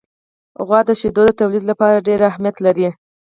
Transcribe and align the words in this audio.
غوا 0.65 0.79
د 0.87 0.89
شیدو 0.99 1.21
د 1.27 1.31
تولید 1.39 1.63
لپاره 1.71 2.05
ډېر 2.07 2.19
اهمیت 2.29 2.57
لري. 2.65 2.89